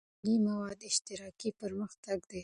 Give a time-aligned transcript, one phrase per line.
[0.03, 2.39] د علمي موادو اشتراک پرمختګ دی.